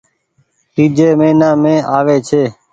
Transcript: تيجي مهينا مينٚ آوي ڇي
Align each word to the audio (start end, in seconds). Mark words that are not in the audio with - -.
تيجي 0.73 1.07
مهينا 1.19 1.49
مينٚ 1.63 1.85
آوي 1.97 2.17
ڇي 2.27 2.43